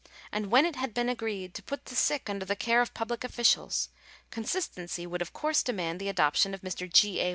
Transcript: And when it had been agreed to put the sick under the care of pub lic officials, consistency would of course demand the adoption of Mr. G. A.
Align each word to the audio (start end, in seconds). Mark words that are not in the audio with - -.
And 0.31 0.49
when 0.49 0.65
it 0.65 0.77
had 0.77 0.95
been 0.95 1.09
agreed 1.09 1.53
to 1.53 1.61
put 1.61 1.85
the 1.85 1.95
sick 1.95 2.27
under 2.27 2.43
the 2.43 2.55
care 2.55 2.81
of 2.81 2.91
pub 2.95 3.11
lic 3.11 3.23
officials, 3.23 3.89
consistency 4.31 5.05
would 5.05 5.21
of 5.21 5.31
course 5.31 5.61
demand 5.61 5.99
the 6.01 6.09
adoption 6.09 6.55
of 6.55 6.61
Mr. 6.61 6.91
G. 6.91 7.19
A. 7.19 7.29